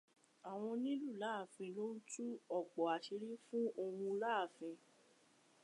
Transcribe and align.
Àwọn 0.49 0.69
onílù 0.75 1.09
láàfin 1.21 1.71
ló 1.75 1.85
ń 1.93 1.97
tú 2.11 2.25
ọ̀pọ̀ 2.57 2.85
àṣírí 2.95 3.29
fún 3.45 3.65
òhun 3.83 4.11
láàfin. 4.23 4.75